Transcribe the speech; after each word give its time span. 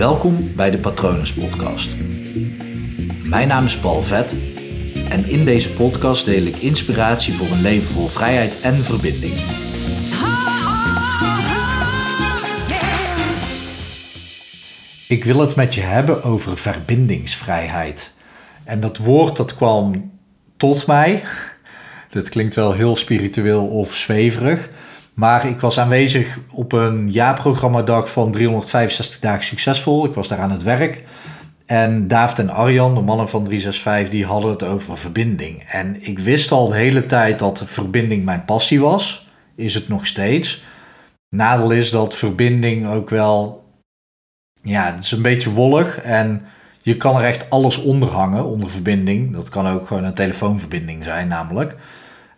Welkom 0.00 0.54
bij 0.56 0.70
de 0.70 0.78
Patronus 0.78 1.32
Podcast. 1.32 1.94
Mijn 3.22 3.48
naam 3.48 3.64
is 3.64 3.78
Paul 3.78 4.02
Vet 4.02 4.36
en 5.08 5.28
in 5.28 5.44
deze 5.44 5.72
podcast 5.72 6.24
deel 6.24 6.42
ik 6.42 6.56
inspiratie 6.56 7.34
voor 7.34 7.46
een 7.46 7.60
leven 7.60 7.92
vol 7.92 8.08
vrijheid 8.08 8.60
en 8.60 8.84
verbinding. 8.84 9.34
Ik 15.08 15.24
wil 15.24 15.40
het 15.40 15.56
met 15.56 15.74
je 15.74 15.80
hebben 15.80 16.22
over 16.22 16.58
verbindingsvrijheid. 16.58 18.12
En 18.64 18.80
dat 18.80 18.98
woord 18.98 19.36
dat 19.36 19.54
kwam 19.54 20.12
tot 20.56 20.86
mij. 20.86 21.22
Dat 22.10 22.28
klinkt 22.28 22.54
wel 22.54 22.72
heel 22.72 22.96
spiritueel 22.96 23.66
of 23.66 23.96
zweverig. 23.96 24.68
Maar 25.20 25.46
ik 25.46 25.60
was 25.60 25.80
aanwezig 25.80 26.38
op 26.52 26.72
een 26.72 27.10
jaarprogrammadag 27.12 28.10
van 28.10 28.32
365 28.32 29.20
dagen 29.20 29.44
succesvol. 29.44 30.04
Ik 30.04 30.14
was 30.14 30.28
daar 30.28 30.38
aan 30.38 30.50
het 30.50 30.62
werk. 30.62 31.04
En 31.66 32.08
David 32.08 32.38
en 32.38 32.50
Arjan, 32.50 32.94
de 32.94 33.00
mannen 33.00 33.28
van 33.28 33.44
365, 33.44 34.08
die 34.08 34.26
hadden 34.26 34.50
het 34.50 34.62
over 34.62 34.98
verbinding. 34.98 35.62
En 35.62 35.96
ik 36.00 36.18
wist 36.18 36.52
al 36.52 36.68
de 36.68 36.76
hele 36.76 37.06
tijd 37.06 37.38
dat 37.38 37.62
verbinding 37.66 38.24
mijn 38.24 38.44
passie 38.44 38.80
was. 38.80 39.28
Is 39.54 39.74
het 39.74 39.88
nog 39.88 40.06
steeds. 40.06 40.64
Nadeel 41.28 41.70
is 41.70 41.90
dat 41.90 42.16
verbinding 42.16 42.88
ook 42.88 43.10
wel... 43.10 43.64
Ja, 44.62 44.94
het 44.94 45.04
is 45.04 45.12
een 45.12 45.22
beetje 45.22 45.50
wollig 45.50 46.00
en 46.00 46.42
je 46.82 46.96
kan 46.96 47.16
er 47.16 47.24
echt 47.24 47.50
alles 47.50 47.76
onder 47.76 48.08
hangen, 48.08 48.44
onder 48.44 48.70
verbinding. 48.70 49.32
Dat 49.32 49.48
kan 49.48 49.68
ook 49.68 49.86
gewoon 49.86 50.04
een 50.04 50.14
telefoonverbinding 50.14 51.04
zijn 51.04 51.28
namelijk. 51.28 51.76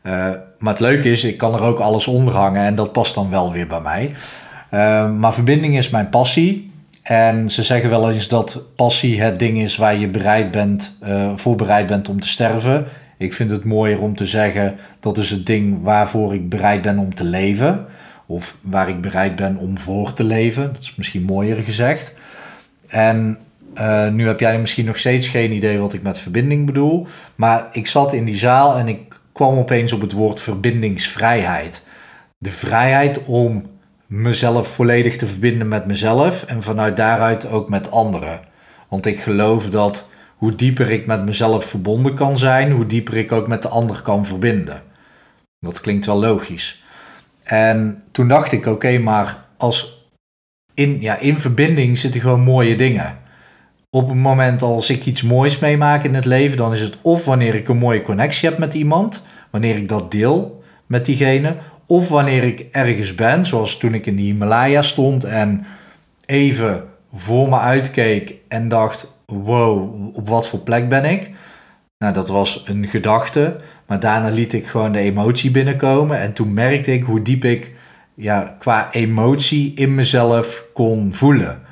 Uh, 0.03 0.31
maar 0.59 0.73
het 0.73 0.81
leuke 0.81 1.11
is, 1.11 1.25
ik 1.25 1.37
kan 1.37 1.55
er 1.55 1.63
ook 1.63 1.79
alles 1.79 2.07
onder 2.07 2.35
hangen 2.35 2.63
en 2.63 2.75
dat 2.75 2.93
past 2.93 3.15
dan 3.15 3.31
wel 3.31 3.53
weer 3.53 3.67
bij 3.67 3.81
mij. 3.81 4.15
Uh, 4.75 5.13
maar 5.13 5.35
verbinding 5.35 5.77
is 5.77 5.91
mijn 5.91 6.09
passie. 6.09 6.71
En 7.03 7.51
ze 7.51 7.63
zeggen 7.63 7.91
wel 7.91 8.11
eens 8.11 8.29
dat 8.29 8.63
passie 8.77 9.23
het 9.23 9.39
ding 9.39 9.59
is 9.59 9.77
waar 9.77 9.97
je 9.97 10.09
bereid 10.09 10.51
bent, 10.51 10.97
uh, 11.05 11.57
bereid 11.57 11.87
bent 11.87 12.09
om 12.09 12.21
te 12.21 12.29
sterven. 12.29 12.87
Ik 13.19 13.33
vind 13.33 13.51
het 13.51 13.65
mooier 13.65 14.01
om 14.01 14.17
te 14.17 14.27
zeggen 14.27 14.77
dat 15.01 15.19
is 15.19 15.31
het 15.31 15.47
ding 15.47 15.83
waarvoor 15.83 16.35
ik 16.35 16.49
bereid 16.49 16.83
ben 16.83 16.99
om 16.99 17.15
te 17.15 17.25
leven. 17.25 17.87
Of 18.27 18.57
waar 18.61 18.89
ik 18.89 19.01
bereid 19.01 19.37
ben 19.37 19.57
om 19.57 19.79
voor 19.79 20.13
te 20.13 20.25
leven. 20.25 20.73
Dat 20.73 20.83
is 20.83 20.95
misschien 20.95 21.23
mooier 21.23 21.57
gezegd. 21.57 22.15
En 22.89 23.39
nu 24.13 24.27
heb 24.27 24.41
jij 24.41 24.59
misschien 24.59 24.85
nog 24.85 24.99
steeds 24.99 25.29
geen 25.29 25.53
idee 25.53 25.79
wat 25.79 25.93
ik 25.93 26.03
met 26.03 26.19
verbinding 26.19 26.67
bedoel. 26.67 27.07
Maar 27.35 27.69
ik 27.73 27.87
zat 27.87 28.13
in 28.13 28.25
die 28.25 28.37
zaal 28.37 28.77
en 28.77 28.89
ik 28.89 29.12
kwam 29.33 29.59
opeens 29.59 29.93
op 29.93 30.01
het 30.01 30.13
woord 30.13 30.41
verbindingsvrijheid. 30.41 31.83
De 32.39 32.53
vrijheid 32.53 33.25
om 33.25 33.71
mezelf 34.07 34.69
volledig 34.69 35.17
te 35.17 35.27
verbinden 35.27 35.69
met 35.69 35.87
mezelf 35.87 36.45
en 36.45 36.63
vanuit 36.63 36.97
daaruit 36.97 37.49
ook 37.49 37.69
met 37.69 37.91
anderen. 37.91 38.41
Want 38.89 39.07
ik 39.07 39.21
geloof 39.21 39.71
dat 39.71 40.09
hoe 40.37 40.55
dieper 40.55 40.91
ik 40.91 41.07
met 41.07 41.25
mezelf 41.25 41.65
verbonden 41.65 42.15
kan 42.15 42.39
zijn, 42.39 42.73
hoe 42.73 42.87
dieper 42.87 43.17
ik 43.17 43.33
ook 43.33 43.47
met 43.49 43.63
de 43.63 43.69
ander 43.69 44.03
kan 44.03 44.27
verbinden. 44.27 44.83
Dat 45.59 45.81
klinkt 45.81 46.07
wel 46.07 46.19
logisch. 46.19 46.85
En 47.43 48.03
toen 48.11 48.29
dacht 48.29 48.53
ik, 48.53 48.67
oké, 48.67 48.99
maar 48.99 49.45
als 49.57 50.07
in, 50.75 51.01
ja, 51.01 51.17
in 51.19 51.41
verbinding 51.41 51.99
zitten 51.99 52.21
gewoon 52.21 52.41
mooie 52.41 52.77
dingen. 52.77 53.19
Op 53.95 54.09
het 54.09 54.17
moment 54.17 54.63
als 54.63 54.91
ik 54.91 55.07
iets 55.07 55.23
moois 55.23 55.59
meemaak 55.59 56.05
in 56.05 56.15
het 56.15 56.25
leven, 56.25 56.57
dan 56.57 56.73
is 56.73 56.81
het 56.81 56.99
of 57.03 57.25
wanneer 57.25 57.55
ik 57.55 57.69
een 57.69 57.77
mooie 57.79 58.03
connectie 58.03 58.49
heb 58.49 58.59
met 58.59 58.75
iemand, 58.75 59.27
wanneer 59.51 59.77
ik 59.77 59.89
dat 59.89 60.11
deel 60.11 60.63
met 60.87 61.07
diegene, 61.07 61.57
of 61.87 62.09
wanneer 62.09 62.43
ik 62.45 62.69
ergens 62.71 63.15
ben, 63.15 63.47
zoals 63.47 63.77
toen 63.77 63.95
ik 63.95 64.07
in 64.07 64.17
de 64.17 64.23
Himalaya 64.23 64.83
stond 64.83 65.25
en 65.25 65.67
even 66.27 66.85
voor 67.13 67.49
me 67.49 67.59
uitkeek 67.59 68.35
en 68.49 68.69
dacht: 68.69 69.23
wow, 69.27 70.17
op 70.17 70.29
wat 70.29 70.49
voor 70.49 70.61
plek 70.61 70.89
ben 70.89 71.05
ik? 71.05 71.31
Nou, 71.99 72.15
dat 72.15 72.29
was 72.29 72.63
een 72.67 72.87
gedachte, 72.87 73.57
maar 73.87 74.01
daarna 74.01 74.29
liet 74.29 74.53
ik 74.53 74.67
gewoon 74.67 74.93
de 74.93 74.99
emotie 74.99 75.51
binnenkomen 75.51 76.21
en 76.21 76.33
toen 76.33 76.53
merkte 76.53 76.93
ik 76.93 77.03
hoe 77.03 77.23
diep 77.23 77.45
ik 77.45 77.75
ja, 78.15 78.57
qua 78.59 78.93
emotie 78.93 79.75
in 79.75 79.95
mezelf 79.95 80.65
kon 80.73 81.15
voelen. 81.15 81.63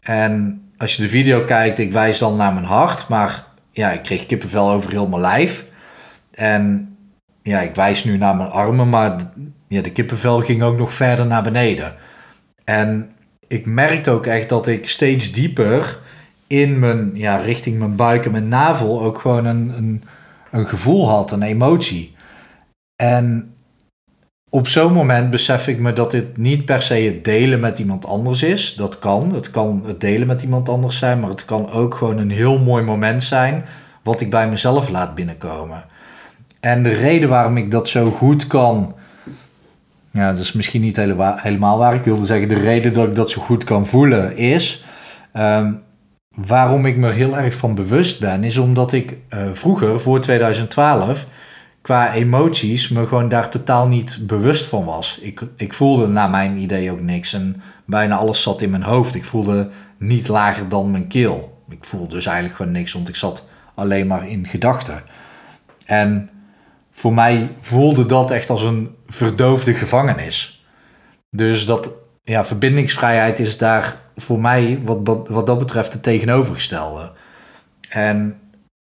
En 0.00 0.60
als 0.78 0.96
je 0.96 1.02
de 1.02 1.08
video 1.08 1.44
kijkt, 1.44 1.78
ik 1.78 1.92
wijs 1.92 2.18
dan 2.18 2.36
naar 2.36 2.52
mijn 2.52 2.64
hart, 2.64 3.08
maar 3.08 3.44
ja, 3.70 3.90
ik 3.90 4.02
kreeg 4.02 4.26
kippenvel 4.26 4.70
over 4.70 4.90
heel 4.90 5.06
mijn 5.06 5.20
lijf. 5.20 5.64
En 6.30 6.96
ja, 7.42 7.60
ik 7.60 7.74
wijs 7.74 8.04
nu 8.04 8.16
naar 8.16 8.36
mijn 8.36 8.50
armen, 8.50 8.88
maar 8.88 9.16
ja, 9.68 9.82
de 9.82 9.92
kippenvel 9.92 10.40
ging 10.40 10.62
ook 10.62 10.78
nog 10.78 10.92
verder 10.94 11.26
naar 11.26 11.42
beneden. 11.42 11.94
En 12.64 13.10
ik 13.48 13.66
merkte 13.66 14.10
ook 14.10 14.26
echt 14.26 14.48
dat 14.48 14.66
ik 14.66 14.88
steeds 14.88 15.32
dieper 15.32 15.98
in 16.46 16.78
mijn, 16.78 17.10
ja, 17.14 17.36
richting 17.36 17.78
mijn 17.78 17.96
buik 17.96 18.24
en 18.24 18.32
mijn 18.32 18.48
navel 18.48 19.02
ook 19.02 19.20
gewoon 19.20 19.44
een, 19.44 19.72
een, 19.76 20.04
een 20.50 20.68
gevoel 20.68 21.08
had, 21.08 21.32
een 21.32 21.42
emotie. 21.42 22.16
En 23.02 23.55
op 24.56 24.68
zo'n 24.68 24.92
moment 24.92 25.30
besef 25.30 25.68
ik 25.68 25.78
me 25.78 25.92
dat 25.92 26.10
dit 26.10 26.36
niet 26.36 26.64
per 26.64 26.82
se 26.82 26.94
het 26.94 27.24
delen 27.24 27.60
met 27.60 27.78
iemand 27.78 28.06
anders 28.06 28.42
is. 28.42 28.74
Dat 28.74 28.98
kan. 28.98 29.34
Het 29.34 29.50
kan 29.50 29.82
het 29.86 30.00
delen 30.00 30.26
met 30.26 30.42
iemand 30.42 30.68
anders 30.68 30.98
zijn, 30.98 31.20
maar 31.20 31.30
het 31.30 31.44
kan 31.44 31.70
ook 31.70 31.94
gewoon 31.94 32.18
een 32.18 32.30
heel 32.30 32.58
mooi 32.58 32.84
moment 32.84 33.22
zijn 33.22 33.64
wat 34.02 34.20
ik 34.20 34.30
bij 34.30 34.48
mezelf 34.48 34.88
laat 34.88 35.14
binnenkomen. 35.14 35.84
En 36.60 36.82
de 36.82 36.94
reden 36.94 37.28
waarom 37.28 37.56
ik 37.56 37.70
dat 37.70 37.88
zo 37.88 38.10
goed 38.10 38.46
kan. 38.46 38.94
Ja, 40.10 40.30
dat 40.32 40.40
is 40.40 40.52
misschien 40.52 40.80
niet 40.80 40.96
helemaal 41.36 41.78
waar. 41.78 41.94
Ik 41.94 42.04
wilde 42.04 42.26
zeggen, 42.26 42.48
de 42.48 42.54
reden 42.54 42.92
dat 42.92 43.06
ik 43.06 43.14
dat 43.14 43.30
zo 43.30 43.42
goed 43.42 43.64
kan 43.64 43.86
voelen 43.86 44.36
is. 44.36 44.84
Ehm, 45.32 45.72
waarom 46.34 46.86
ik 46.86 46.96
me 46.96 47.10
heel 47.10 47.36
erg 47.36 47.54
van 47.54 47.74
bewust 47.74 48.20
ben, 48.20 48.44
is 48.44 48.58
omdat 48.58 48.92
ik 48.92 49.16
uh, 49.34 49.40
vroeger, 49.52 50.00
voor 50.00 50.20
2012, 50.20 51.26
qua 51.86 52.12
emoties 52.12 52.88
me 52.88 53.06
gewoon 53.06 53.28
daar 53.28 53.50
totaal 53.50 53.88
niet 53.88 54.18
bewust 54.22 54.66
van 54.66 54.84
was. 54.84 55.18
Ik, 55.18 55.42
ik 55.56 55.74
voelde 55.74 56.06
naar 56.06 56.30
mijn 56.30 56.56
idee 56.56 56.90
ook 56.90 57.00
niks 57.00 57.32
en 57.32 57.62
bijna 57.84 58.16
alles 58.16 58.42
zat 58.42 58.62
in 58.62 58.70
mijn 58.70 58.82
hoofd. 58.82 59.14
Ik 59.14 59.24
voelde 59.24 59.68
niet 59.98 60.28
lager 60.28 60.68
dan 60.68 60.90
mijn 60.90 61.06
keel. 61.06 61.62
Ik 61.68 61.84
voelde 61.84 62.14
dus 62.14 62.26
eigenlijk 62.26 62.56
gewoon 62.56 62.72
niks, 62.72 62.92
want 62.92 63.08
ik 63.08 63.16
zat 63.16 63.44
alleen 63.74 64.06
maar 64.06 64.28
in 64.28 64.46
gedachten. 64.46 65.02
En 65.84 66.30
voor 66.90 67.14
mij 67.14 67.48
voelde 67.60 68.06
dat 68.06 68.30
echt 68.30 68.50
als 68.50 68.62
een 68.62 68.94
verdoofde 69.06 69.74
gevangenis. 69.74 70.66
Dus 71.30 71.66
dat, 71.66 71.90
ja, 72.22 72.44
verbindingsvrijheid 72.44 73.38
is 73.38 73.58
daar 73.58 73.96
voor 74.16 74.40
mij 74.40 74.80
wat, 74.84 75.28
wat 75.28 75.46
dat 75.46 75.58
betreft 75.58 75.92
het 75.92 76.02
tegenovergestelde. 76.02 77.12
En 77.88 78.40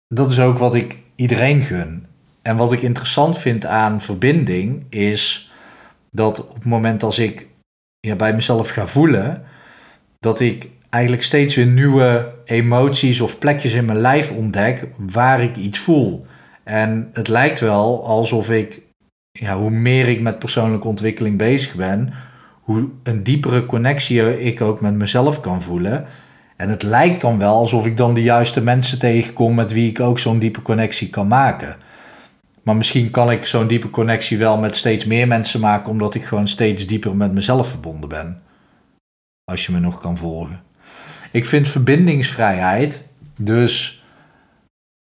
dat 0.07 0.31
is 0.31 0.39
ook 0.39 0.57
wat 0.57 0.75
ik 0.75 0.97
iedereen 1.15 1.61
gun. 1.61 2.06
En 2.47 2.57
wat 2.57 2.71
ik 2.71 2.81
interessant 2.81 3.37
vind 3.37 3.65
aan 3.65 4.01
verbinding 4.01 4.85
is 4.89 5.51
dat 6.11 6.47
op 6.47 6.55
het 6.55 6.65
moment 6.65 7.03
als 7.03 7.19
ik 7.19 7.47
ja, 7.99 8.15
bij 8.15 8.33
mezelf 8.33 8.69
ga 8.69 8.87
voelen, 8.87 9.43
dat 10.19 10.39
ik 10.39 10.69
eigenlijk 10.89 11.23
steeds 11.23 11.55
weer 11.55 11.65
nieuwe 11.65 12.33
emoties 12.45 13.21
of 13.21 13.39
plekjes 13.39 13.73
in 13.73 13.85
mijn 13.85 13.99
lijf 13.99 14.31
ontdek 14.31 14.87
waar 14.97 15.41
ik 15.41 15.55
iets 15.55 15.79
voel. 15.79 16.25
En 16.63 17.09
het 17.13 17.27
lijkt 17.27 17.59
wel 17.59 18.05
alsof 18.05 18.49
ik, 18.49 18.81
ja, 19.31 19.57
hoe 19.57 19.69
meer 19.69 20.07
ik 20.07 20.21
met 20.21 20.39
persoonlijke 20.39 20.87
ontwikkeling 20.87 21.37
bezig 21.37 21.75
ben, 21.75 22.13
hoe 22.61 22.89
een 23.03 23.23
diepere 23.23 23.65
connectie 23.65 24.39
ik 24.39 24.61
ook 24.61 24.81
met 24.81 24.93
mezelf 24.93 25.39
kan 25.39 25.61
voelen. 25.61 26.05
En 26.55 26.69
het 26.69 26.83
lijkt 26.83 27.21
dan 27.21 27.37
wel 27.37 27.55
alsof 27.57 27.85
ik 27.85 27.97
dan 27.97 28.13
de 28.13 28.23
juiste 28.23 28.61
mensen 28.61 28.99
tegenkom 28.99 29.55
met 29.55 29.71
wie 29.71 29.89
ik 29.89 29.99
ook 29.99 30.19
zo'n 30.19 30.39
diepe 30.39 30.61
connectie 30.61 31.09
kan 31.09 31.27
maken. 31.27 31.85
Maar 32.67 32.75
misschien 32.75 33.11
kan 33.11 33.31
ik 33.31 33.45
zo'n 33.45 33.67
diepe 33.67 33.89
connectie 33.89 34.37
wel 34.37 34.57
met 34.57 34.75
steeds 34.75 35.05
meer 35.05 35.27
mensen 35.27 35.59
maken, 35.59 35.91
omdat 35.91 36.15
ik 36.15 36.23
gewoon 36.23 36.47
steeds 36.47 36.87
dieper 36.87 37.15
met 37.15 37.33
mezelf 37.33 37.69
verbonden 37.69 38.09
ben. 38.09 38.41
Als 39.51 39.65
je 39.65 39.71
me 39.71 39.79
nog 39.79 39.99
kan 39.99 40.17
volgen. 40.17 40.61
Ik 41.31 41.45
vind 41.45 41.67
verbindingsvrijheid 41.67 43.03
dus 43.39 44.03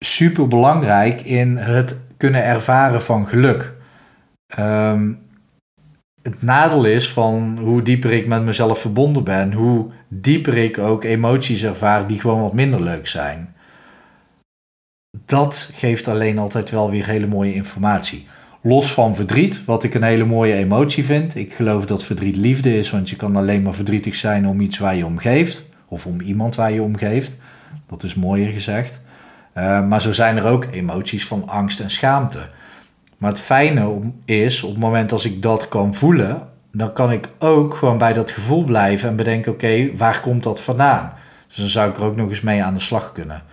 super 0.06 0.48
belangrijk 0.48 1.22
in 1.22 1.58
het 1.58 2.00
kunnen 2.18 2.44
ervaren 2.44 3.02
van 3.02 3.28
geluk. 3.28 3.74
Um, 4.60 5.22
het 6.22 6.42
nadeel 6.42 6.86
is 6.86 7.10
van 7.10 7.58
hoe 7.62 7.82
dieper 7.82 8.12
ik 8.12 8.28
met 8.28 8.44
mezelf 8.44 8.80
verbonden 8.80 9.24
ben, 9.24 9.54
hoe 9.54 9.92
dieper 10.08 10.58
ik 10.58 10.78
ook 10.78 11.04
emoties 11.04 11.64
ervaar 11.64 12.08
die 12.08 12.20
gewoon 12.20 12.42
wat 12.42 12.54
minder 12.54 12.82
leuk 12.82 13.08
zijn 13.08 13.54
dat 15.26 15.70
geeft 15.74 16.08
alleen 16.08 16.38
altijd 16.38 16.70
wel 16.70 16.90
weer 16.90 17.06
hele 17.06 17.28
mooie 17.28 17.54
informatie. 17.54 18.28
Los 18.62 18.92
van 18.92 19.16
verdriet, 19.16 19.66
wat 19.66 19.84
ik 19.84 19.94
een 19.94 20.04
hele 20.04 20.26
mooie 20.26 20.54
emotie 20.54 21.06
vind. 21.06 21.36
Ik 21.36 21.54
geloof 21.54 21.86
dat 21.86 22.04
verdriet 22.04 22.36
liefde 22.36 22.78
is, 22.78 22.90
want 22.90 23.10
je 23.10 23.16
kan 23.16 23.36
alleen 23.36 23.62
maar 23.62 23.74
verdrietig 23.74 24.16
zijn 24.16 24.48
om 24.48 24.62
iets 24.62 24.78
waar 24.78 24.96
je 24.96 25.06
om 25.06 25.18
geeft. 25.18 25.70
Of 25.88 26.06
om 26.06 26.22
iemand 26.22 26.56
waar 26.56 26.72
je 26.72 26.82
om 26.82 26.98
geeft. 26.98 27.36
Dat 27.88 28.04
is 28.04 28.16
mooier 28.16 28.52
gezegd. 28.52 29.02
Uh, 29.58 29.88
maar 29.88 30.02
zo 30.02 30.12
zijn 30.12 30.38
er 30.38 30.46
ook 30.46 30.68
emoties 30.72 31.28
van 31.28 31.48
angst 31.48 31.80
en 31.80 31.92
schaamte. 31.92 32.50
Maar 33.18 33.30
het 33.32 33.40
fijne 33.40 34.00
is, 34.26 34.64
op 34.64 34.70
het 34.70 34.80
moment 34.80 35.12
als 35.12 35.26
ik 35.26 35.42
dat 35.42 35.68
kan 35.68 35.96
voelen, 35.96 36.48
dan 36.72 36.94
kan 36.94 37.12
ik 37.12 37.30
ook 37.40 37.76
gewoon 37.76 37.98
bij 37.98 38.14
dat 38.14 38.32
gevoel 38.32 38.64
blijven 38.64 39.10
en 39.10 39.16
bedenken: 39.16 39.52
oké, 39.52 39.96
waar 39.96 40.20
komt 40.22 40.44
dat 40.44 40.62
vandaan? 40.62 41.14
Dus 41.48 41.58
dan 41.58 41.68
zou 41.68 41.90
ik 41.90 41.98
er 41.98 42.04
ook 42.04 42.16
nog 42.16 42.30
eens 42.30 42.42
mee 42.42 42.64
aan 42.64 42.74
de 42.74 42.80
slag 42.80 43.12
kunnen. 43.12 43.44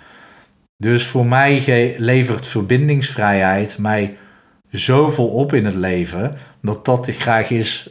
Dus 0.77 1.07
voor 1.07 1.27
mij 1.27 1.95
levert 1.99 2.47
verbindingsvrijheid 2.47 3.79
mij 3.79 4.17
zoveel 4.71 5.29
op 5.29 5.53
in 5.53 5.65
het 5.65 5.75
leven 5.75 6.37
dat 6.63 6.85
dat 6.85 7.11
graag 7.11 7.51
is, 7.51 7.91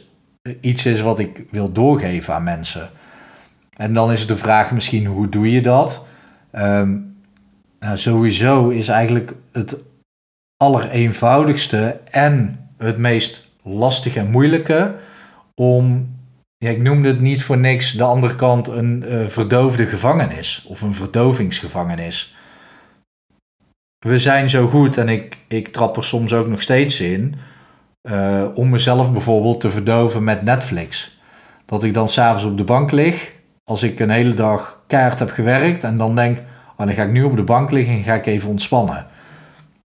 iets 0.60 0.86
is 0.86 1.00
wat 1.00 1.18
ik 1.18 1.44
wil 1.50 1.72
doorgeven 1.72 2.34
aan 2.34 2.44
mensen. 2.44 2.90
En 3.76 3.94
dan 3.94 4.12
is 4.12 4.26
de 4.26 4.36
vraag 4.36 4.72
misschien 4.72 5.06
hoe 5.06 5.28
doe 5.28 5.50
je 5.50 5.60
dat? 5.60 6.04
Um, 6.52 7.16
nou, 7.80 7.96
sowieso 7.98 8.68
is 8.68 8.88
eigenlijk 8.88 9.34
het 9.52 9.76
allereenvoudigste 10.56 12.00
en 12.10 12.60
het 12.78 12.98
meest 12.98 13.50
lastige 13.62 14.18
en 14.18 14.30
moeilijke 14.30 14.94
om, 15.54 16.14
ik 16.58 16.82
noemde 16.82 17.08
het 17.08 17.20
niet 17.20 17.42
voor 17.42 17.58
niks, 17.58 17.92
de 17.92 18.02
andere 18.02 18.36
kant 18.36 18.68
een 18.68 19.04
uh, 19.06 19.26
verdoofde 19.26 19.86
gevangenis 19.86 20.64
of 20.68 20.80
een 20.80 20.94
verdovingsgevangenis. 20.94 22.35
We 23.98 24.18
zijn 24.18 24.50
zo 24.50 24.66
goed 24.66 24.96
en 24.96 25.08
ik, 25.08 25.38
ik 25.48 25.68
trap 25.68 25.96
er 25.96 26.04
soms 26.04 26.32
ook 26.32 26.46
nog 26.46 26.62
steeds 26.62 27.00
in 27.00 27.34
uh, 28.10 28.44
om 28.54 28.68
mezelf 28.68 29.12
bijvoorbeeld 29.12 29.60
te 29.60 29.70
verdoven 29.70 30.24
met 30.24 30.42
Netflix. 30.42 31.18
Dat 31.66 31.82
ik 31.82 31.94
dan 31.94 32.08
s'avonds 32.08 32.44
op 32.44 32.56
de 32.56 32.64
bank 32.64 32.90
lig, 32.90 33.32
als 33.64 33.82
ik 33.82 34.00
een 34.00 34.10
hele 34.10 34.34
dag 34.34 34.82
kaart 34.86 35.18
heb 35.18 35.30
gewerkt 35.30 35.84
en 35.84 35.98
dan 35.98 36.14
denk, 36.14 36.38
oh, 36.76 36.86
dan 36.86 36.94
ga 36.94 37.02
ik 37.02 37.10
nu 37.10 37.22
op 37.22 37.36
de 37.36 37.42
bank 37.42 37.70
liggen 37.70 37.94
en 37.94 38.02
ga 38.02 38.14
ik 38.14 38.26
even 38.26 38.50
ontspannen. 38.50 39.06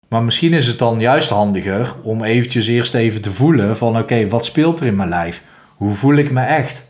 Maar 0.08 0.24
misschien 0.24 0.54
is 0.54 0.68
het 0.68 0.80
dan 0.80 1.00
juist 1.00 1.30
handiger 1.30 1.96
om 2.02 2.24
eventjes 2.24 2.68
eerst 2.68 2.94
even 2.94 3.22
te 3.22 3.31
voelen 3.31 3.78
van 3.78 3.98
oké, 3.98 4.28
wat 4.28 4.46
speelt 4.46 4.80
er 4.80 4.86
in 4.86 4.96
mijn 4.96 5.10
lijf? 5.10 5.44
Hoe 5.75 5.94
voel 5.94 6.16
ik 6.16 6.31
me 6.31 6.42
echt? 6.42 6.86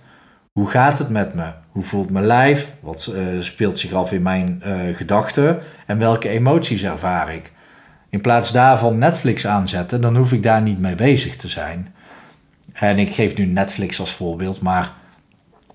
Hoe 0.51 0.67
gaat 0.69 0.97
het 0.97 1.09
met 1.09 1.33
me? 1.33 1.60
Hoe 1.71 1.83
voelt 1.83 2.09
mijn 2.09 2.25
lijf? 2.25 2.71
Wat 2.79 3.13
uh, 3.15 3.41
speelt 3.41 3.79
zich 3.79 3.93
af 3.93 4.11
in 4.11 4.21
mijn 4.21 4.63
uh, 4.65 4.95
gedachten? 4.95 5.59
En 5.85 5.97
welke 5.97 6.29
emoties 6.29 6.83
ervaar 6.83 7.33
ik? 7.33 7.51
In 8.09 8.21
plaats 8.21 8.51
daarvan 8.51 8.97
Netflix 8.97 9.47
aanzetten, 9.47 10.01
dan 10.01 10.15
hoef 10.15 10.31
ik 10.31 10.43
daar 10.43 10.61
niet 10.61 10.79
mee 10.79 10.95
bezig 10.95 11.35
te 11.35 11.47
zijn. 11.47 11.93
En 12.73 12.99
ik 12.99 13.13
geef 13.13 13.37
nu 13.37 13.45
Netflix 13.45 13.99
als 13.99 14.11
voorbeeld, 14.11 14.61
maar 14.61 14.91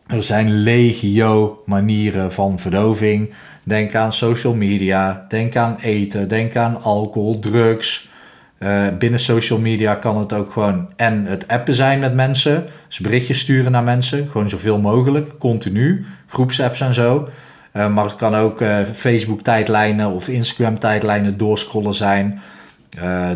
er 0.07 0.23
zijn 0.23 0.51
legio 0.51 1.63
manieren 1.67 2.33
van 2.33 2.59
verdoving. 2.59 3.35
Denk 3.65 3.95
aan 3.95 4.13
social 4.13 4.55
media, 4.55 5.27
denk 5.29 5.57
aan 5.57 5.77
eten, 5.81 6.29
denk 6.29 6.57
aan 6.57 6.83
alcohol, 6.83 7.39
drugs. 7.39 8.09
Uh, 8.59 8.87
binnen 8.99 9.21
social 9.21 9.59
media 9.59 9.95
kan 9.95 10.19
het 10.19 10.33
ook 10.33 10.53
gewoon 10.53 10.89
en 10.97 11.25
het 11.25 11.49
appen 11.49 11.75
zijn 11.75 11.99
met 11.99 12.15
mensen. 12.15 12.67
Dus 12.89 12.99
berichtjes 12.99 13.39
sturen 13.39 13.73
naar 13.73 13.83
mensen, 13.83 14.29
gewoon 14.29 14.49
zoveel 14.49 14.79
mogelijk, 14.79 15.39
continu. 15.39 16.05
Groepsapps 16.27 16.81
en 16.81 16.95
zo. 16.95 17.29
Uh, 17.73 17.95
maar 17.95 18.05
het 18.05 18.15
kan 18.15 18.35
ook 18.35 18.61
uh, 18.61 18.79
Facebook-tijdlijnen 18.95 20.11
of 20.11 20.29
Instagram-tijdlijnen 20.29 21.37
doorscrollen 21.37 21.95
zijn. 21.95 22.41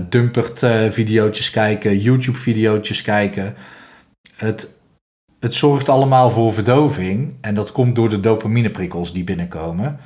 Dumpert-videootjes 0.08 1.50
kijken, 1.50 1.99
YouTube-videootjes 1.99 3.02
kijken. 3.02 3.55
Het, 4.37 4.76
het 5.40 5.55
zorgt 5.55 5.88
allemaal 5.88 6.31
voor 6.31 6.52
verdoving. 6.52 7.34
En 7.40 7.55
dat 7.55 7.73
komt 7.73 7.96
door 7.96 8.08
de 8.08 8.20
dopamineprikkels 8.20 9.12
die 9.12 9.25
binnenkomen. 9.25 9.99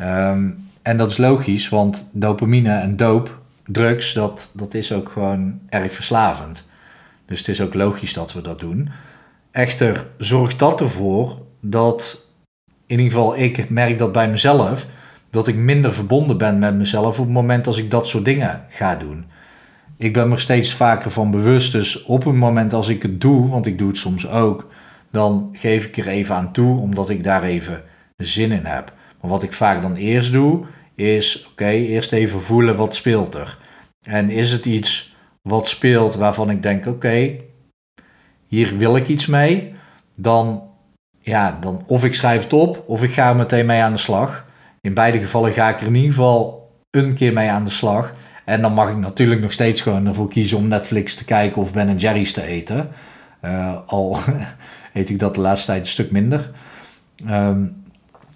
Um, 0.00 0.64
en 0.82 0.96
dat 0.96 1.10
is 1.10 1.16
logisch, 1.16 1.68
want 1.68 2.10
dopamine 2.12 2.72
en 2.72 2.96
doop, 2.96 3.40
drugs, 3.66 4.12
dat, 4.12 4.50
dat 4.54 4.74
is 4.74 4.92
ook 4.92 5.08
gewoon 5.08 5.58
erg 5.68 5.92
verslavend. 5.92 6.64
Dus 7.26 7.38
het 7.38 7.48
is 7.48 7.60
ook 7.60 7.74
logisch 7.74 8.12
dat 8.12 8.32
we 8.32 8.40
dat 8.40 8.60
doen. 8.60 8.88
Echter 9.50 10.06
zorgt 10.18 10.58
dat 10.58 10.80
ervoor 10.80 11.42
dat, 11.60 12.26
in 12.86 12.98
ieder 12.98 13.12
geval 13.12 13.36
ik 13.36 13.70
merk 13.70 13.98
dat 13.98 14.12
bij 14.12 14.30
mezelf, 14.30 14.86
dat 15.30 15.48
ik 15.48 15.54
minder 15.54 15.94
verbonden 15.94 16.38
ben 16.38 16.58
met 16.58 16.74
mezelf 16.74 17.18
op 17.18 17.24
het 17.24 17.34
moment 17.34 17.66
als 17.66 17.78
ik 17.78 17.90
dat 17.90 18.08
soort 18.08 18.24
dingen 18.24 18.64
ga 18.68 18.94
doen. 18.94 19.26
Ik 19.96 20.12
ben 20.12 20.28
me 20.28 20.38
steeds 20.38 20.74
vaker 20.74 21.10
van 21.10 21.30
bewust, 21.30 21.72
dus 21.72 22.02
op 22.02 22.24
het 22.24 22.34
moment 22.34 22.72
als 22.72 22.88
ik 22.88 23.02
het 23.02 23.20
doe, 23.20 23.48
want 23.48 23.66
ik 23.66 23.78
doe 23.78 23.88
het 23.88 23.96
soms 23.96 24.28
ook, 24.28 24.68
dan 25.10 25.48
geef 25.52 25.86
ik 25.86 25.96
er 25.96 26.08
even 26.08 26.34
aan 26.34 26.52
toe, 26.52 26.80
omdat 26.80 27.08
ik 27.08 27.24
daar 27.24 27.42
even 27.42 27.82
zin 28.16 28.52
in 28.52 28.64
heb. 28.64 28.92
Maar 29.20 29.30
wat 29.30 29.42
ik 29.42 29.52
vaak 29.52 29.82
dan 29.82 29.94
eerst 29.94 30.32
doe, 30.32 30.64
is 30.96 31.46
oké, 31.50 31.68
eerst 31.68 32.12
even 32.12 32.40
voelen 32.40 32.76
wat 32.76 32.94
speelt 32.94 33.34
er. 33.34 33.58
En 34.02 34.30
is 34.30 34.52
het 34.52 34.66
iets 34.66 35.16
wat 35.42 35.68
speelt 35.68 36.14
waarvan 36.14 36.50
ik 36.50 36.62
denk, 36.62 36.86
oké, 36.86 37.36
hier 38.46 38.78
wil 38.78 38.96
ik 38.96 39.08
iets 39.08 39.26
mee, 39.26 39.74
dan, 40.14 40.62
ja, 41.20 41.58
dan 41.60 41.82
of 41.86 42.04
ik 42.04 42.14
schrijf 42.14 42.42
het 42.42 42.52
op 42.52 42.84
of 42.86 43.02
ik 43.02 43.10
ga 43.10 43.28
er 43.28 43.36
meteen 43.36 43.66
mee 43.66 43.82
aan 43.82 43.92
de 43.92 43.98
slag. 43.98 44.44
In 44.80 44.94
beide 44.94 45.18
gevallen 45.18 45.52
ga 45.52 45.68
ik 45.68 45.80
er 45.80 45.86
in 45.86 45.94
ieder 45.94 46.10
geval 46.10 46.70
een 46.90 47.14
keer 47.14 47.32
mee 47.32 47.50
aan 47.50 47.64
de 47.64 47.70
slag. 47.70 48.12
En 48.44 48.60
dan 48.60 48.72
mag 48.72 48.90
ik 48.90 48.96
natuurlijk 48.96 49.40
nog 49.40 49.52
steeds 49.52 49.80
gewoon 49.80 50.06
ervoor 50.06 50.28
kiezen 50.28 50.56
om 50.56 50.68
Netflix 50.68 51.14
te 51.14 51.24
kijken 51.24 51.62
of 51.62 51.72
Ben 51.72 51.96
Jerry's 51.96 52.32
te 52.32 52.42
eten. 52.42 52.88
Uh, 53.42 53.76
al 53.86 54.18
eet 54.94 55.08
ik 55.08 55.18
dat 55.18 55.34
de 55.34 55.40
laatste 55.40 55.66
tijd 55.66 55.80
een 55.80 55.86
stuk 55.86 56.10
minder. 56.10 56.50
Um, 57.30 57.84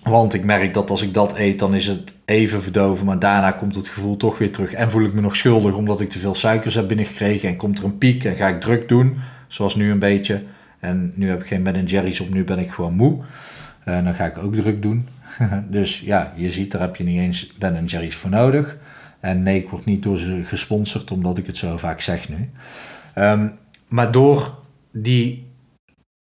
want 0.02 0.34
ik 0.34 0.44
merk 0.44 0.74
dat 0.74 0.90
als 0.90 1.02
ik 1.02 1.14
dat 1.14 1.38
eet, 1.38 1.58
dan 1.58 1.74
is 1.74 1.86
het 1.86 2.14
even 2.24 2.62
verdoven. 2.62 3.06
Maar 3.06 3.18
daarna 3.18 3.50
komt 3.50 3.74
het 3.74 3.88
gevoel 3.88 4.16
toch 4.16 4.38
weer 4.38 4.52
terug. 4.52 4.72
En 4.72 4.90
voel 4.90 5.04
ik 5.04 5.12
me 5.12 5.20
nog 5.20 5.36
schuldig 5.36 5.74
omdat 5.74 6.00
ik 6.00 6.10
te 6.10 6.18
veel 6.18 6.34
suikers 6.34 6.74
heb 6.74 6.88
binnengekregen. 6.88 7.48
En 7.48 7.56
komt 7.56 7.78
er 7.78 7.84
een 7.84 7.98
piek 7.98 8.24
en 8.24 8.36
ga 8.36 8.48
ik 8.48 8.60
druk 8.60 8.88
doen. 8.88 9.16
Zoals 9.48 9.74
nu 9.74 9.90
een 9.90 9.98
beetje. 9.98 10.42
En 10.78 11.12
nu 11.14 11.28
heb 11.28 11.40
ik 11.40 11.46
geen 11.46 11.62
Ben 11.62 11.84
Jerry's 11.84 12.20
op, 12.20 12.34
nu 12.34 12.44
ben 12.44 12.58
ik 12.58 12.70
gewoon 12.70 12.94
moe. 12.94 13.18
En 13.84 14.04
dan 14.04 14.14
ga 14.14 14.24
ik 14.24 14.38
ook 14.38 14.54
druk 14.54 14.82
doen. 14.82 15.08
dus 15.70 16.00
ja, 16.00 16.32
je 16.36 16.50
ziet, 16.50 16.70
daar 16.70 16.80
heb 16.80 16.96
je 16.96 17.04
niet 17.04 17.20
eens 17.20 17.52
Ben 17.58 17.84
Jerry's 17.84 18.14
voor 18.14 18.30
nodig. 18.30 18.76
En 19.20 19.42
nee, 19.42 19.58
ik 19.58 19.68
word 19.68 19.84
niet 19.84 20.02
door 20.02 20.18
ze 20.18 20.40
gesponsord, 20.44 21.10
omdat 21.10 21.38
ik 21.38 21.46
het 21.46 21.56
zo 21.56 21.76
vaak 21.76 22.00
zeg 22.00 22.28
nu. 22.28 22.50
Ehm, 23.14 23.48
maar 23.88 24.12
door 24.12 24.58
die, 24.92 25.46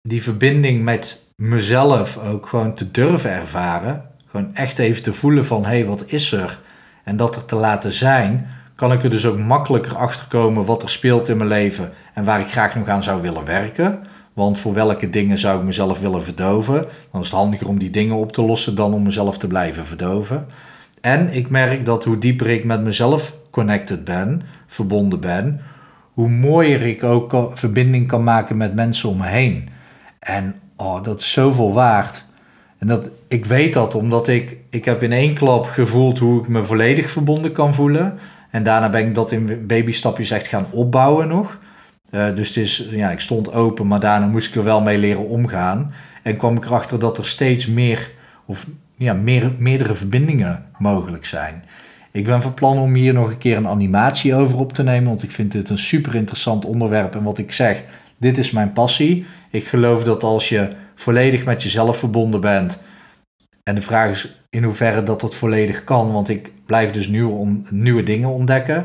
die 0.02 0.24
verbinding 0.24 0.84
met 0.84 1.25
mezelf 1.36 2.18
ook 2.18 2.48
gewoon 2.48 2.74
te 2.74 2.92
durven 2.92 3.32
ervaren. 3.32 4.04
Gewoon 4.26 4.56
echt 4.56 4.80
even 4.80 5.04
te 5.04 5.14
voelen 5.14 5.46
van, 5.46 5.64
hé, 5.66 5.70
hey, 5.70 5.86
wat 5.86 6.04
is 6.06 6.32
er? 6.32 6.60
En 7.04 7.18
dat 7.18 7.36
er 7.36 7.46
te 7.46 7.56
laten 7.56 7.92
zijn, 7.92 8.48
kan 8.76 8.92
ik 8.92 9.04
er 9.04 9.10
dus 9.10 9.26
ook 9.26 9.38
makkelijker 9.38 9.96
achter 9.96 10.28
komen 10.28 10.66
wat 10.66 10.84
er 10.84 10.90
speelt 10.90 11.30
in 11.30 11.38
mijn 11.38 11.50
leven 11.50 11.92
en 12.14 12.24
waar 12.24 12.40
ik 12.40 12.52
graag 12.52 12.76
nog 12.76 12.88
aan 12.88 13.04
zou 13.04 13.22
willen 13.22 13.46
werken. 13.46 14.00
Want 14.34 14.60
voor 14.60 14.74
welke 14.74 15.10
dingen 15.10 15.38
zou 15.38 15.60
ik 15.60 15.66
mezelf 15.66 16.00
willen 16.00 16.24
verdoven? 16.24 16.86
Dan 17.12 17.22
is 17.22 17.28
het 17.28 17.36
handiger 17.36 17.68
om 17.68 17.80
die 17.80 17.90
dingen 17.90 18.16
op 18.16 18.32
te 18.32 18.42
lossen 18.42 18.76
dan 18.76 18.94
om 18.94 19.04
mezelf 19.04 19.38
te 19.38 19.48
blijven 19.48 19.86
verdoven. 19.86 20.46
En 21.02 21.34
ik 21.34 21.50
merk 21.50 21.86
dat 21.86 22.04
hoe 22.04 22.18
dieper 22.18 22.48
ik 22.48 22.64
met 22.64 22.82
mezelf 22.82 23.36
connected 23.50 24.04
ben, 24.04 24.42
verbonden 24.68 25.20
ben, 25.20 25.62
hoe 26.14 26.30
mooier 26.30 26.82
ik 26.82 27.04
ook 27.04 27.52
verbinding 27.54 28.08
kan 28.08 28.24
maken 28.24 28.58
met 28.58 28.76
mensen 28.76 29.10
om 29.10 29.18
me 29.18 29.28
heen. 29.28 29.70
En 30.20 30.56
oh, 30.76 31.04
dat 31.04 31.20
is 31.20 31.32
zoveel 31.32 31.74
waard. 31.74 32.24
En 32.78 32.88
dat, 32.88 33.10
ik 33.28 33.46
weet 33.46 33.74
dat 33.74 33.96
omdat 33.96 34.28
ik, 34.28 34.58
ik 34.70 34.86
heb 34.86 35.04
in 35.04 35.12
één 35.12 35.34
klap 35.34 35.66
gevoeld 35.66 36.20
hoe 36.20 36.42
ik 36.42 36.48
me 36.48 36.64
volledig 36.64 37.12
verbonden 37.12 37.52
kan 37.52 37.74
voelen. 37.74 38.18
En 38.52 38.64
daarna 38.64 38.90
ben 38.90 39.08
ik 39.08 39.16
dat 39.16 39.32
in 39.32 39.66
babystapjes 39.68 40.32
echt 40.32 40.48
gaan 40.48 40.68
opbouwen 40.72 41.28
nog. 41.28 41.60
Uh, 42.12 42.36
dus 42.36 42.48
het 42.48 42.58
is, 42.58 42.88
ja, 42.92 43.10
ik 43.10 43.20
stond 43.20 43.54
open, 43.54 43.88
maar 43.88 44.00
daarna 44.00 44.26
moest 44.26 44.48
ik 44.48 44.56
er 44.56 44.64
wel 44.64 44.82
mee 44.82 44.98
leren 44.98 45.28
omgaan. 45.28 45.94
En 46.24 46.38
kwam 46.38 46.56
ik 46.56 46.66
erachter 46.66 47.00
dat 47.00 47.18
er 47.18 47.26
steeds 47.26 47.68
meer, 47.68 48.12
of 48.46 48.68
ja, 48.98 49.14
meer, 49.14 49.52
meerdere 49.58 49.96
verbindingen 49.96 50.66
mogelijk 50.78 51.26
zijn. 51.26 51.64
Ik 52.12 52.26
ben 52.26 52.42
van 52.42 52.54
plan 52.54 52.78
om 52.78 52.94
hier 52.94 53.14
nog 53.14 53.30
een 53.30 53.38
keer 53.38 53.58
een 53.58 53.68
animatie 53.68 54.36
over 54.36 54.58
op 54.58 54.74
te 54.74 54.84
nemen, 54.84 55.10
want 55.10 55.24
ik 55.24 55.32
vind 55.32 55.52
dit 55.52 55.70
een 55.70 55.78
super 55.78 56.16
interessant 56.16 56.66
onderwerp. 56.66 57.16
En 57.16 57.24
wat 57.24 57.38
ik 57.38 57.52
zeg, 57.52 57.84
dit 58.26 58.38
is 58.38 58.52
mijn 58.52 58.74
passie. 58.74 59.26
Ik 59.50 59.68
geloof 59.68 60.04
dat 60.04 60.24
als 60.24 60.50
je 60.50 60.70
volledig 60.96 61.46
met 61.46 61.64
jezelf 61.64 61.98
verbonden 61.98 62.42
bent. 62.42 62.82
En 63.64 63.76
de 63.76 63.82
vraag 63.82 64.10
is 64.10 64.36
in 64.50 64.64
hoeverre 64.64 65.04
dat 65.04 65.22
dat 65.22 65.36
volledig 65.36 65.84
kan. 65.84 66.12
Want 66.12 66.30
ik 66.30 66.52
blijf 66.66 66.92
dus 66.92 67.08
nieuwe, 67.08 67.62
nieuwe 67.70 68.04
dingen 68.04 68.30
ontdekken. 68.30 68.76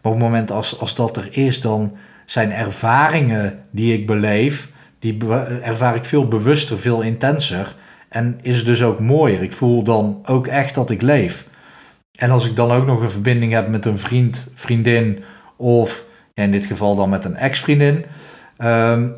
Maar 0.00 0.12
op 0.12 0.18
het 0.18 0.28
moment 0.28 0.50
als, 0.50 0.80
als 0.80 0.94
dat 0.94 1.16
er 1.16 1.28
is, 1.30 1.60
dan 1.60 1.96
zijn 2.26 2.52
ervaringen 2.52 3.64
die 3.70 3.94
ik 3.94 4.06
beleef, 4.06 4.68
die 4.98 5.16
ervaar 5.62 5.94
ik 5.94 6.04
veel 6.04 6.28
bewuster, 6.28 6.78
veel 6.78 7.00
intenser. 7.00 7.74
En 8.08 8.38
is 8.42 8.64
dus 8.64 8.82
ook 8.82 9.00
mooier. 9.00 9.42
Ik 9.42 9.52
voel 9.52 9.82
dan 9.82 10.20
ook 10.24 10.46
echt 10.46 10.74
dat 10.74 10.90
ik 10.90 11.02
leef. 11.02 11.44
En 12.14 12.30
als 12.30 12.46
ik 12.46 12.56
dan 12.56 12.70
ook 12.70 12.86
nog 12.86 13.00
een 13.00 13.10
verbinding 13.10 13.52
heb 13.52 13.68
met 13.68 13.84
een 13.84 13.98
vriend, 13.98 14.46
vriendin 14.54 15.22
of 15.56 16.04
in 16.34 16.52
dit 16.52 16.64
geval 16.64 16.96
dan 16.96 17.08
met 17.08 17.24
een 17.24 17.36
ex-vriendin, 17.36 18.04
Ehm, 18.60 19.08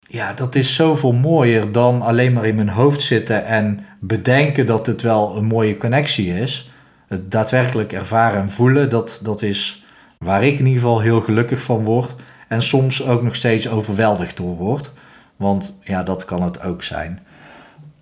ja, 0.00 0.32
dat 0.32 0.54
is 0.54 0.74
zoveel 0.74 1.12
mooier 1.12 1.72
dan 1.72 2.02
alleen 2.02 2.32
maar 2.32 2.46
in 2.46 2.54
mijn 2.54 2.68
hoofd 2.68 3.00
zitten 3.00 3.44
en 3.44 3.86
bedenken 4.00 4.66
dat 4.66 4.86
het 4.86 5.02
wel 5.02 5.36
een 5.36 5.44
mooie 5.44 5.76
connectie 5.76 6.40
is. 6.40 6.70
Het 7.08 7.30
daadwerkelijk 7.30 7.92
ervaren 7.92 8.40
en 8.40 8.50
voelen, 8.50 8.90
dat, 8.90 9.20
dat 9.22 9.42
is 9.42 9.84
waar 10.18 10.44
ik 10.44 10.58
in 10.58 10.66
ieder 10.66 10.82
geval 10.82 11.00
heel 11.00 11.20
gelukkig 11.20 11.62
van 11.62 11.84
word. 11.84 12.14
En 12.48 12.62
soms 12.62 13.06
ook 13.06 13.22
nog 13.22 13.34
steeds 13.34 13.68
overweldigd 13.68 14.36
door 14.36 14.56
word. 14.56 14.92
Want 15.36 15.78
ja, 15.82 16.02
dat 16.02 16.24
kan 16.24 16.42
het 16.42 16.62
ook 16.62 16.82
zijn. 16.82 17.20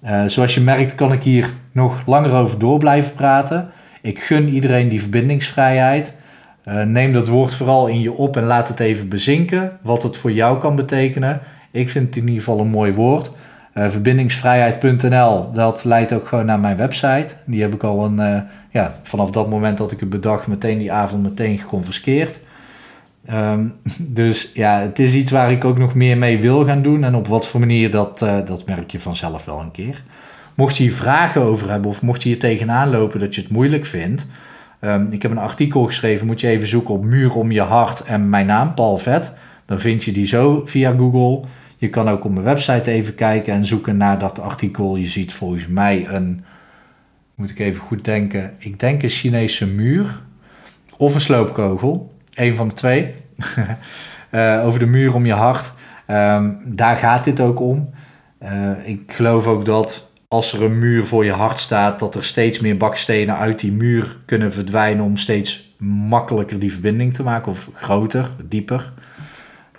Uh, 0.04 0.25
zoals 0.26 0.54
je 0.54 0.61
merkt 0.61 0.95
kan 0.95 1.12
ik 1.12 1.23
hier 1.23 1.50
nog 1.73 2.02
langer 2.07 2.33
over 2.33 2.59
door 2.59 2.78
blijven 2.78 3.12
praten. 3.12 3.71
Ik 4.02 4.21
gun 4.21 4.49
iedereen 4.49 4.88
die 4.88 5.00
verbindingsvrijheid. 5.00 6.14
Uh, 6.68 6.82
neem 6.82 7.12
dat 7.12 7.28
woord 7.28 7.54
vooral 7.54 7.87
in 7.87 8.00
je 8.00 8.12
op 8.12 8.37
en 8.37 8.44
laat 8.44 8.68
het 8.68 8.80
even 8.80 9.08
bezinken. 9.08 9.78
Wat 9.82 10.02
het 10.02 10.16
voor 10.16 10.32
jou 10.32 10.58
kan 10.58 10.76
betekenen. 10.76 11.40
Ik 11.70 11.90
vind 11.90 12.06
het 12.06 12.16
in 12.16 12.22
ieder 12.22 12.42
geval 12.42 12.60
een 12.60 12.70
mooi 12.70 12.92
woord. 12.92 13.30
Uh, 13.75 13.88
verbindingsvrijheid.nl, 13.88 15.52
dat 15.52 15.84
leidt 15.84 16.12
ook 16.12 16.28
gewoon 16.28 16.46
naar 16.46 16.60
mijn 16.60 16.76
website. 16.76 17.34
Die 17.46 17.62
heb 17.62 17.75
ik 17.75 17.82
al 17.82 18.04
een, 18.04 18.44
ja, 18.70 18.94
vanaf 19.02 19.30
dat 19.30 19.48
moment 19.48 19.78
dat 19.78 19.92
ik 19.92 20.00
het 20.00 20.10
bedacht, 20.10 20.46
meteen 20.46 20.78
die 20.78 20.92
avond 20.92 21.22
meteen 21.22 21.58
geconfiskeerd. 21.58 22.40
Um, 23.32 23.75
dus 23.98 24.50
ja, 24.54 24.80
het 24.80 24.98
is 24.98 25.14
iets 25.14 25.30
waar 25.30 25.50
ik 25.50 25.64
ook 25.64 25.78
nog 25.78 25.94
meer 25.94 26.18
mee 26.18 26.38
wil 26.40 26.64
gaan 26.64 26.82
doen. 26.82 27.04
En 27.04 27.14
op 27.14 27.26
wat 27.26 27.46
voor 27.46 27.60
manier, 27.60 27.90
dat, 27.90 28.18
dat 28.18 28.62
merk 28.66 28.90
je 28.90 29.00
vanzelf 29.00 29.44
wel 29.44 29.60
een 29.60 29.70
keer. 29.70 30.02
Mocht 30.54 30.76
je 30.76 30.82
hier 30.82 30.92
vragen 30.92 31.42
over 31.42 31.70
hebben 31.70 31.90
of 31.90 32.02
mocht 32.02 32.22
je 32.22 32.28
hier 32.28 32.38
tegenaan 32.38 32.90
lopen 32.90 33.20
dat 33.20 33.34
je 33.34 33.40
het 33.40 33.50
moeilijk 33.50 33.87
vindt. 33.87 34.26
Um, 34.80 35.06
ik 35.11 35.23
heb 35.23 35.30
een 35.30 35.38
artikel 35.38 35.85
geschreven, 35.85 36.26
moet 36.26 36.40
je 36.40 36.49
even 36.49 36.68
zoeken 36.68 36.94
op 36.94 37.04
Muur 37.04 37.35
om 37.35 37.50
je 37.50 37.61
hart 37.61 38.00
en 38.00 38.28
mijn 38.28 38.47
naam, 38.47 38.75
Paul 38.75 38.99
Vet. 38.99 39.32
Dan 39.66 39.80
vind 39.80 40.04
je 40.04 40.12
die 40.12 40.26
zo 40.26 40.62
via 40.64 40.94
Google. 40.97 41.49
Je 41.76 41.90
kan 41.90 42.08
ook 42.08 42.25
op 42.25 42.30
mijn 42.30 42.44
website 42.44 42.90
even 42.90 43.14
kijken 43.14 43.52
en 43.52 43.66
zoeken 43.66 43.97
naar 43.97 44.18
dat 44.18 44.40
artikel. 44.40 44.97
Je 44.97 45.06
ziet 45.06 45.32
volgens 45.32 45.66
mij 45.66 46.08
een, 46.08 46.44
moet 47.35 47.50
ik 47.50 47.58
even 47.58 47.82
goed 47.82 48.04
denken, 48.04 48.54
ik 48.58 48.80
denk 48.80 49.02
een 49.02 49.08
Chinese 49.08 49.66
muur 49.66 50.23
of 50.97 51.14
een 51.14 51.20
sloopkogel. 51.20 52.12
Een 52.35 52.56
van 52.56 52.68
de 52.68 52.75
twee. 52.75 53.14
uh, 54.30 54.62
over 54.66 54.78
de 54.78 54.87
muur 54.87 55.14
om 55.14 55.26
je 55.26 55.32
hart. 55.32 55.73
Um, 56.11 56.58
daar 56.64 56.97
gaat 56.97 57.25
dit 57.25 57.40
ook 57.40 57.61
om. 57.61 57.90
Uh, 58.42 58.70
ik 58.85 59.12
geloof 59.12 59.47
ook 59.47 59.64
dat 59.64 60.11
als 60.28 60.52
er 60.52 60.62
een 60.62 60.78
muur 60.78 61.06
voor 61.06 61.25
je 61.25 61.32
hart 61.32 61.58
staat, 61.58 61.99
dat 61.99 62.14
er 62.14 62.25
steeds 62.25 62.61
meer 62.61 62.76
bakstenen 62.76 63.37
uit 63.37 63.61
die 63.61 63.73
muur 63.73 64.16
kunnen 64.25 64.52
verdwijnen 64.52 65.04
om 65.04 65.16
steeds 65.16 65.75
makkelijker 65.78 66.58
die 66.58 66.73
verbinding 66.73 67.14
te 67.14 67.23
maken, 67.23 67.52
of 67.52 67.68
groter, 67.73 68.30
dieper. 68.44 68.92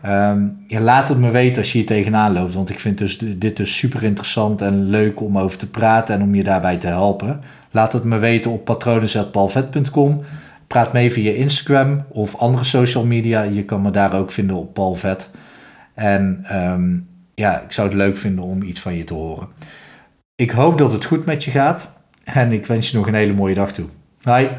Um, 0.06 0.64
ja, 0.68 0.80
laat 0.80 1.10
het 1.10 1.18
me 1.18 1.32
weten 1.32 1.58
als 1.58 1.72
je 1.72 1.78
hier 1.78 1.88
tegenaan 1.88 2.34
loopt, 2.34 2.54
want 2.54 2.70
ik 2.70 2.80
vind 2.80 2.98
dus, 2.98 3.18
dit 3.18 3.58
dus 3.58 3.78
super 3.78 4.04
interessant 4.04 4.62
en 4.62 4.84
leuk 4.84 5.22
om 5.22 5.38
over 5.38 5.58
te 5.58 5.70
praten 5.70 6.16
en 6.16 6.22
om 6.22 6.36
je 6.36 6.44
daarbij 6.44 6.78
te 6.78 6.88
helpen. 6.88 7.42
Laat 7.72 7.94
het 7.94 8.04
me 8.04 8.18
weten 8.18 8.52
op 8.52 8.66
patronen.palvet.com. 8.66 10.22
Praat 10.68 10.94
mee 10.94 11.12
via 11.12 11.32
Instagram 11.32 12.06
of 12.10 12.36
andere 12.36 12.64
social 12.64 13.06
media. 13.06 13.42
Je 13.42 13.66
kan 13.66 13.82
me 13.82 13.92
daar 13.92 14.14
ook 14.14 14.32
vinden 14.32 14.56
op 14.56 14.74
Paul 14.74 14.96
Vet. 14.96 15.30
En 15.94 16.46
um, 16.52 17.08
ja, 17.36 17.62
ik 17.62 17.72
zou 17.72 17.88
het 17.88 17.98
leuk 17.98 18.18
vinden 18.18 18.44
om 18.44 18.62
iets 18.62 18.80
van 18.80 18.96
je 18.96 19.04
te 19.04 19.14
horen. 19.14 19.48
Ik 20.40 20.52
hoop 20.52 20.78
dat 20.78 20.92
het 20.92 21.06
goed 21.06 21.26
met 21.26 21.44
je 21.44 21.52
gaat. 21.52 21.92
En 22.24 22.52
ik 22.52 22.66
wens 22.66 22.90
je 22.90 22.98
nog 22.98 23.08
een 23.08 23.14
hele 23.14 23.34
mooie 23.34 23.54
dag 23.54 23.72
toe. 23.72 23.86
Bye. 24.24 24.56